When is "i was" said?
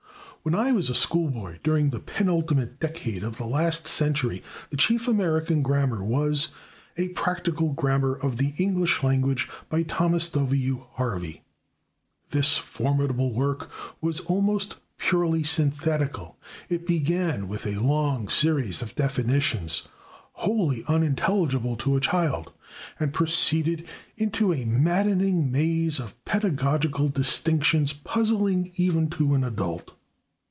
0.55-0.89